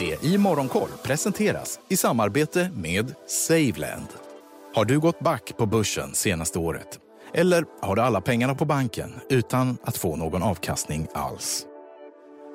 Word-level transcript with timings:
Det 0.00 0.24
i 0.24 0.38
Morgonkoll 0.38 0.88
presenteras 1.02 1.80
i 1.88 1.96
samarbete 1.96 2.70
med 2.74 3.14
Saveland. 3.26 4.06
Har 4.74 4.84
du 4.84 5.00
gått 5.00 5.20
back 5.20 5.52
på 5.56 5.66
börsen 5.66 6.14
senaste 6.14 6.58
året? 6.58 6.98
Eller 7.34 7.64
har 7.80 7.96
du 7.96 8.02
alla 8.02 8.20
pengarna 8.20 8.54
på 8.54 8.64
banken 8.64 9.14
utan 9.30 9.78
att 9.82 9.96
få 9.96 10.16
någon 10.16 10.42
avkastning 10.42 11.08
alls? 11.14 11.66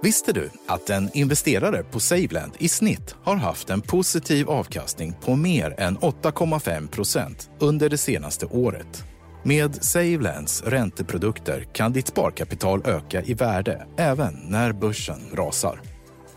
Visste 0.04 0.34
du 0.34 0.50
att 0.68 0.90
en 0.90 1.10
investerare 1.14 1.84
på 1.84 2.00
Saveland 2.00 2.52
i 2.58 2.70
snitt 2.70 3.16
har 3.24 3.36
haft 3.36 3.70
en 3.70 3.82
positiv 3.82 4.50
avkastning 4.50 5.14
på 5.22 5.36
mer 5.36 5.76
än 5.78 5.98
8,5 5.98 6.88
procent 6.88 7.50
under 7.60 7.90
det 7.90 7.98
senaste 7.98 8.46
året? 8.46 9.04
Med 9.44 9.84
Savelands 9.84 10.64
ränteprodukter 10.64 11.68
kan 11.74 11.94
ditt 11.94 12.08
sparkapital 12.08 12.82
öka 12.86 13.22
i 13.22 13.34
värde 13.34 13.88
även 13.98 14.34
när 14.34 14.72
börsen 14.72 15.22
rasar. 15.34 15.95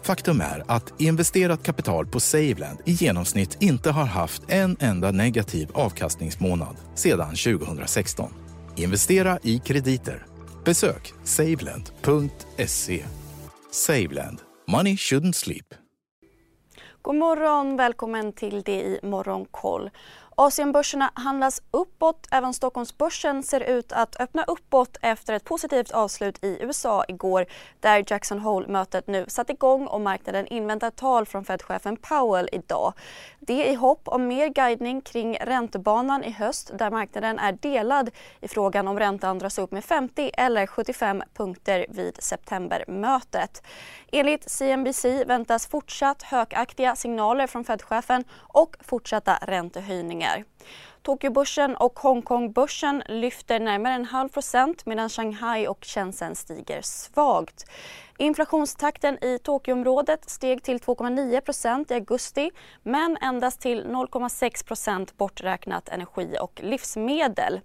Faktum 0.08 0.40
är 0.40 0.64
att 0.66 1.00
investerat 1.00 1.62
kapital 1.62 2.06
på 2.06 2.20
Saveland 2.20 2.78
i 2.84 2.92
genomsnitt 2.92 3.56
inte 3.60 3.90
har 3.90 4.04
haft 4.04 4.42
en 4.50 4.76
enda 4.80 5.10
negativ 5.10 5.68
avkastningsmånad 5.74 6.76
sedan 6.94 7.34
2016. 7.34 8.32
Investera 8.76 9.38
i 9.42 9.58
krediter. 9.58 10.26
Besök 10.64 11.12
saveland.se. 11.24 13.04
Saveland. 13.70 14.38
Money 14.68 14.94
shouldn't 14.94 15.32
sleep. 15.32 15.74
God 17.02 17.16
morgon, 17.16 17.76
välkommen 17.76 18.32
till 18.32 18.62
det 18.62 18.80
i 18.80 19.00
Morgonkoll. 19.02 19.90
Asienbörserna 20.40 21.10
handlas 21.14 21.62
uppåt. 21.70 22.26
Även 22.30 22.54
Stockholmsbörsen 22.54 23.42
ser 23.42 23.60
ut 23.60 23.92
att 23.92 24.20
öppna 24.20 24.44
uppåt 24.44 24.96
efter 25.02 25.34
ett 25.34 25.44
positivt 25.44 25.90
avslut 25.90 26.44
i 26.44 26.58
USA 26.60 27.04
igår 27.08 27.46
där 27.80 28.04
Jackson 28.06 28.38
Hole-mötet 28.38 29.06
nu 29.06 29.24
satt 29.28 29.50
igång 29.50 29.86
och 29.86 30.00
marknaden 30.00 30.46
inväntar 30.46 30.90
tal 30.90 31.26
från 31.26 31.44
Fed-chefen 31.44 31.96
Powell 31.96 32.48
idag. 32.52 32.92
Det 33.40 33.66
i 33.66 33.74
hopp 33.74 34.08
om 34.08 34.26
mer 34.26 34.48
guidning 34.48 35.00
kring 35.00 35.38
räntebanan 35.38 36.24
i 36.24 36.30
höst 36.30 36.70
där 36.74 36.90
marknaden 36.90 37.38
är 37.38 37.52
delad 37.52 38.10
i 38.40 38.48
frågan 38.48 38.88
om 38.88 38.98
räntan 38.98 39.38
dras 39.38 39.58
upp 39.58 39.72
med 39.72 39.84
50 39.84 40.30
eller 40.34 40.66
75 40.66 41.22
punkter 41.34 41.86
vid 41.88 42.22
septembermötet. 42.22 43.62
Enligt 44.12 44.50
CNBC 44.50 45.04
väntas 45.26 45.66
fortsatt 45.66 46.22
högaktiga 46.22 46.96
signaler 46.96 47.46
från 47.46 47.64
Fed-chefen 47.64 48.24
och 48.38 48.76
fortsatta 48.80 49.38
räntehöjningar. 49.42 50.27
Tokyobörsen 51.02 51.76
och 51.76 51.98
Hongkongbörsen 51.98 53.02
lyfter 53.06 53.60
närmare 53.60 53.94
en 53.94 54.04
halv 54.04 54.28
procent 54.28 54.86
medan 54.86 55.08
Shanghai 55.08 55.66
och 55.66 55.84
Shenzhen 55.84 56.36
stiger 56.36 56.82
svagt. 56.82 57.64
Inflationstakten 58.18 59.24
i 59.24 59.38
Tokyoområdet 59.38 60.30
steg 60.30 60.62
till 60.62 60.78
2,9% 60.78 61.92
i 61.92 61.94
augusti 61.94 62.50
men 62.82 63.16
endast 63.20 63.60
till 63.60 63.84
0,6% 63.84 65.08
borträknat 65.16 65.88
energi 65.88 66.36
och 66.40 66.60
livsmedel. 66.64 67.60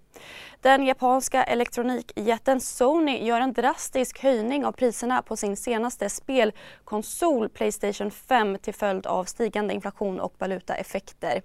Den 0.60 0.86
japanska 0.86 1.44
elektronikjätten 1.44 2.60
Sony 2.60 3.24
gör 3.24 3.40
en 3.40 3.52
drastisk 3.52 4.22
höjning 4.22 4.64
av 4.64 4.72
priserna 4.72 5.22
på 5.22 5.36
sin 5.36 5.56
senaste 5.56 6.08
spelkonsol 6.08 7.48
Playstation 7.48 8.10
5 8.10 8.58
till 8.58 8.74
följd 8.74 9.06
av 9.06 9.24
stigande 9.24 9.74
inflation 9.74 10.20
och 10.20 10.34
valutaeffekter. 10.38 11.42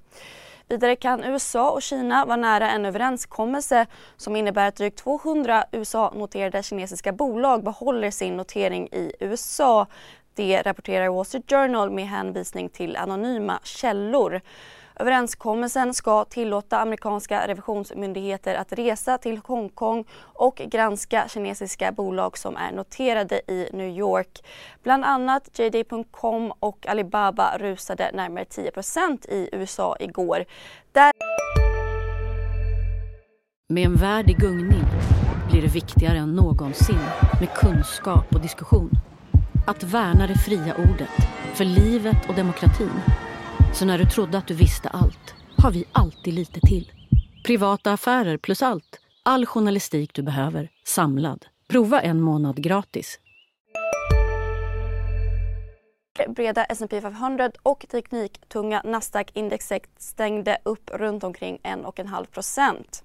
Vidare 0.69 0.95
kan 0.95 1.23
USA 1.23 1.71
och 1.71 1.81
Kina 1.81 2.25
vara 2.25 2.37
nära 2.37 2.69
en 2.69 2.85
överenskommelse 2.85 3.85
som 4.17 4.35
innebär 4.35 4.67
att 4.67 4.75
drygt 4.75 4.97
200 4.97 5.63
USA-noterade 5.71 6.63
kinesiska 6.63 7.11
bolag 7.11 7.63
behåller 7.63 8.11
sin 8.11 8.37
notering 8.37 8.87
i 8.91 9.11
USA. 9.19 9.87
Det 10.35 10.61
rapporterar 10.61 11.09
Wall 11.09 11.25
Street 11.25 11.49
Journal 11.49 11.91
med 11.91 12.07
hänvisning 12.07 12.69
till 12.69 12.95
anonyma 12.95 13.59
källor. 13.63 14.41
Överenskommelsen 15.01 15.93
ska 15.93 16.25
tillåta 16.25 16.79
amerikanska 16.79 17.47
revisionsmyndigheter 17.47 18.55
att 18.55 18.73
resa 18.73 19.17
till 19.17 19.37
Hongkong 19.37 20.05
och 20.21 20.55
granska 20.55 21.25
kinesiska 21.27 21.91
bolag 21.91 22.37
som 22.37 22.57
är 22.57 22.71
noterade 22.71 23.41
i 23.47 23.69
New 23.73 23.97
York. 23.97 24.45
Bland 24.83 25.05
annat 25.05 25.59
JD.com 25.59 26.53
och 26.59 26.87
Alibaba 26.87 27.57
rusade 27.57 28.11
närmare 28.13 28.43
10% 28.43 29.29
i 29.29 29.49
USA 29.51 29.97
igår. 29.99 30.45
Där... 30.91 31.11
Med 33.69 33.85
en 33.85 33.95
värld 33.95 34.29
i 34.29 34.33
gungning 34.33 34.83
blir 35.51 35.61
det 35.61 35.73
viktigare 35.73 36.17
än 36.17 36.35
någonsin 36.35 37.05
med 37.39 37.53
kunskap 37.53 38.25
och 38.35 38.41
diskussion. 38.41 38.91
Att 39.67 39.83
värna 39.83 40.27
det 40.27 40.37
fria 40.37 40.75
ordet, 40.77 41.09
för 41.53 41.65
livet 41.65 42.29
och 42.29 42.35
demokratin 42.35 43.01
så 43.73 43.85
när 43.85 43.97
du 43.97 44.05
trodde 44.05 44.37
att 44.37 44.47
du 44.47 44.53
visste 44.53 44.89
allt 44.89 45.35
har 45.57 45.71
vi 45.71 45.85
alltid 45.91 46.33
lite 46.33 46.59
till. 46.59 46.91
Privata 47.45 47.93
affärer 47.93 48.37
plus 48.37 48.61
allt. 48.61 48.99
All 49.23 49.45
journalistik 49.45 50.13
du 50.13 50.21
behöver, 50.21 50.69
samlad. 50.85 51.45
Prova 51.67 52.01
en 52.01 52.21
månad 52.21 52.63
gratis. 52.63 53.19
Breda 56.27 56.65
S&P 56.65 57.01
500 57.01 57.51
och 57.63 57.85
tekniktunga 57.89 58.81
Nasdaq-indexet 58.85 59.83
stängde 59.97 60.57
upp 60.63 60.89
runt 60.93 61.23
omkring 61.23 61.59
1,5 61.63 62.25
procent. 62.25 63.03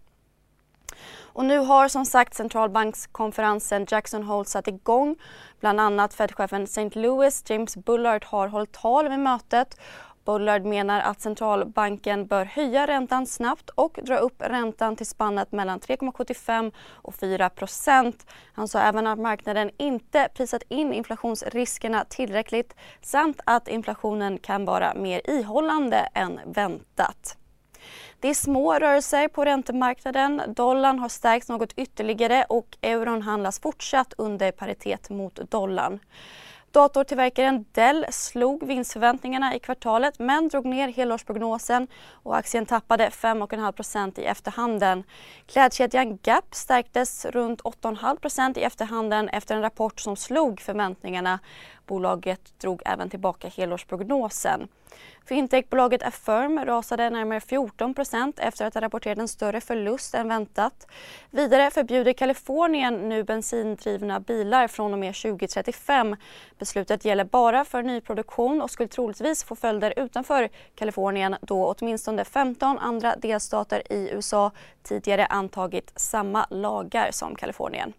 Och 1.35 1.45
nu 1.45 1.59
har 1.59 1.89
som 1.89 2.07
sagt 2.07 2.35
centralbankskonferensen 2.35 3.87
Jackson 3.89 4.23
Hole 4.23 4.45
satt 4.45 4.69
igång. 4.69 5.17
Bland 5.61 5.81
annat 5.81 6.15
Fed-chefen 6.15 6.65
St. 6.65 6.91
Louis 6.95 7.45
James 7.47 7.77
Bullard 7.77 8.25
har 8.25 8.49
hållit 8.49 8.73
tal 8.73 9.09
vid 9.09 9.19
mötet 9.19 9.81
Bullard 10.25 10.65
menar 10.65 11.01
att 11.01 11.21
centralbanken 11.21 12.27
bör 12.27 12.45
höja 12.45 12.87
räntan 12.87 13.27
snabbt 13.27 13.71
och 13.71 13.99
dra 14.03 14.17
upp 14.17 14.43
räntan 14.43 14.97
till 14.97 15.07
spannet 15.07 15.53
mellan 15.53 15.81
3,75 15.81 16.73
och 16.93 17.15
4 17.15 17.51
procent. 17.51 18.27
Han 18.53 18.69
sa 18.69 18.81
även 18.81 19.07
att 19.07 19.19
marknaden 19.19 19.71
inte 19.77 20.29
prisat 20.35 20.63
in 20.69 20.93
inflationsriskerna 20.93 22.05
tillräckligt 22.05 22.75
samt 23.01 23.41
att 23.47 23.69
inflationen 23.69 24.39
kan 24.39 24.65
vara 24.65 24.95
mer 24.95 25.31
ihållande 25.31 26.09
än 26.15 26.41
väntat. 26.47 27.37
Det 28.21 28.29
är 28.29 28.35
små 28.35 28.75
rörelser 28.75 29.29
på 29.29 29.45
räntemarknaden. 29.45 30.43
Dollarn 30.49 30.99
har 30.99 31.09
stärkts 31.09 31.49
något 31.49 31.73
ytterligare 31.73 32.45
och 32.49 32.77
euron 32.81 33.23
handlas 33.23 33.61
fortsatt 33.61 34.15
under 34.19 34.53
paritet 34.53 35.11
mot 35.11 35.51
dollarn. 35.51 36.01
Datortillverkaren 36.75 37.65
Dell 37.73 38.07
slog 38.11 38.67
vinstförväntningarna 38.67 39.55
i 39.55 39.59
kvartalet 39.59 40.19
men 40.19 40.49
drog 40.49 40.67
ner 40.67 40.89
helårsprognosen 40.89 41.89
och 42.11 42.37
aktien 42.37 42.67
tappade 42.67 43.09
5,5% 43.09 44.21
i 44.21 44.25
efterhanden. 44.25 45.05
Klädkedjan 45.47 46.19
Gap 46.23 46.55
stärktes 46.55 47.25
runt 47.25 47.63
8,5% 47.63 48.59
i 48.59 48.63
efterhanden 48.63 49.29
efter 49.29 49.55
en 49.55 49.63
rapport 49.63 50.01
som 50.01 50.17
slog 50.17 50.61
förväntningarna. 50.61 51.39
Bolaget 51.87 52.61
drog 52.61 52.83
även 52.85 53.11
tillbaka 53.11 53.49
helårsprognosen. 53.49 54.69
Fintechbolaget 55.27 56.03
Affirm 56.03 56.65
rasade 56.65 57.11
närmare 57.11 57.39
14% 57.39 58.33
efter 58.37 58.67
att 58.67 58.75
ha 58.75 58.81
rapporterat 58.81 59.19
en 59.19 59.29
större 59.29 59.61
förlust 59.61 60.15
än 60.15 60.29
väntat. 60.29 60.87
Vidare 61.31 61.71
förbjuder 61.71 62.13
Kalifornien 62.13 63.09
nu 63.09 63.25
bensindrivna 63.25 64.21
bilar 64.21 64.69
från 64.69 64.93
och 64.93 64.99
med 64.99 65.15
2035. 65.15 66.17
Beslutet 66.59 67.05
gäller 67.05 67.25
bara 67.25 67.65
för 67.65 67.83
nyproduktion 67.83 68.63
och 68.63 68.71
skulle 68.71 68.89
troligtvis 68.89 69.45
få 69.45 69.57
följder 69.57 69.95
utanför 69.97 70.49
Kalifornien 70.75 71.37
då 71.41 71.75
åtminstone 71.79 72.25
15 72.25 72.79
andra 72.79 73.17
delstater 73.17 73.93
i 73.93 74.11
USA 74.11 74.51
tidigare 74.83 75.27
antagit 75.27 75.93
samma 75.97 76.47
lagar 76.51 77.11
som 77.11 77.37
Kalifornien. 77.37 77.93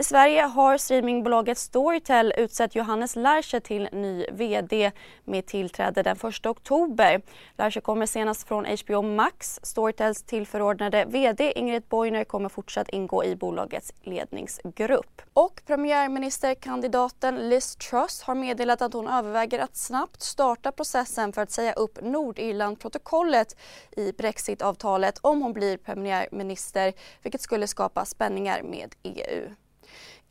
I 0.00 0.02
Sverige 0.02 0.42
har 0.42 0.78
streamingbolaget 0.78 1.58
Storytel 1.58 2.32
utsett 2.36 2.74
Johannes 2.74 3.16
Larcher 3.16 3.60
till 3.60 3.88
ny 3.92 4.26
VD 4.32 4.92
med 5.24 5.46
tillträde 5.46 6.02
den 6.02 6.16
1 6.16 6.46
oktober. 6.46 7.22
Larcher 7.58 7.80
kommer 7.80 8.06
senast 8.06 8.48
från 8.48 8.66
HBO 8.66 9.02
Max. 9.02 9.60
Storytels 9.62 10.22
tillförordnade 10.22 11.04
VD 11.04 11.52
Ingrid 11.58 11.82
Bojner 11.88 12.24
kommer 12.24 12.48
fortsatt 12.48 12.88
ingå 12.88 13.24
i 13.24 13.36
bolagets 13.36 13.92
ledningsgrupp. 14.02 15.22
Och 15.32 15.62
premiärministerkandidaten 15.66 17.48
Liz 17.48 17.76
Truss 17.76 18.22
har 18.22 18.34
meddelat 18.34 18.82
att 18.82 18.92
hon 18.92 19.08
överväger 19.08 19.58
att 19.58 19.76
snabbt 19.76 20.22
starta 20.22 20.72
processen 20.72 21.32
för 21.32 21.42
att 21.42 21.50
säga 21.50 21.72
upp 21.72 21.98
Nordirlandprotokollet 22.02 23.56
i 23.96 24.12
Brexitavtalet 24.12 25.18
om 25.20 25.42
hon 25.42 25.52
blir 25.52 25.76
premiärminister, 25.76 26.92
vilket 27.22 27.40
skulle 27.40 27.66
skapa 27.66 28.04
spänningar 28.04 28.62
med 28.62 28.94
EU. 29.02 29.54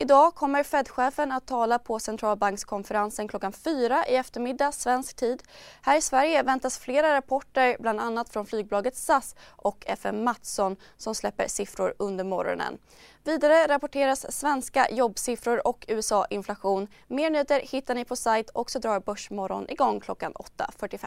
Idag 0.02 0.34
kommer 0.34 0.62
Fed-chefen 0.62 1.32
att 1.32 1.46
tala 1.46 1.78
på 1.78 1.98
centralbankskonferensen 1.98 3.28
klockan 3.28 3.52
fyra 3.52 4.06
i 4.06 4.16
eftermiddag 4.16 4.72
svensk 4.72 5.16
tid. 5.16 5.42
Här 5.82 5.98
i 5.98 6.00
Sverige 6.00 6.42
väntas 6.42 6.78
flera 6.78 7.14
rapporter, 7.14 7.76
bland 7.80 8.00
annat 8.00 8.28
från 8.28 8.46
flygbolaget 8.46 8.96
SAS 8.96 9.34
och 9.48 9.84
FM 9.86 10.24
Mattsson 10.24 10.76
som 10.96 11.14
släpper 11.14 11.48
siffror 11.48 11.94
under 11.98 12.24
morgonen. 12.24 12.78
Vidare 13.24 13.68
rapporteras 13.68 14.32
svenska 14.32 14.90
jobbsiffror 14.90 15.66
och 15.66 15.84
USA-inflation. 15.88 16.88
Mer 17.06 17.30
nyheter 17.30 17.60
hittar 17.60 17.94
ni 17.94 18.04
på 18.04 18.16
sajt 18.16 18.50
och 18.50 18.70
så 18.70 18.78
drar 18.78 19.00
Börsmorgon 19.00 19.70
igång 19.70 20.00
klockan 20.00 20.32
8.45. 20.32 21.06